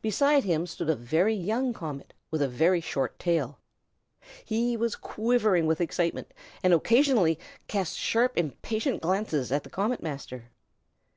Beside 0.00 0.44
him 0.44 0.64
stood 0.64 0.88
a 0.88 0.94
very 0.94 1.34
young 1.34 1.72
comet, 1.72 2.14
with 2.30 2.40
a 2.40 2.46
very 2.46 2.80
short 2.80 3.18
tail. 3.18 3.58
He 4.44 4.76
was 4.76 4.94
quivering 4.94 5.66
with 5.66 5.80
excitement, 5.80 6.32
and 6.62 6.72
occasionally 6.72 7.36
cast 7.66 7.96
sharp 7.98 8.38
impatient 8.38 9.02
glances 9.02 9.50
at 9.50 9.64
the 9.64 9.70
Comet 9.70 10.04
Master. 10.04 10.52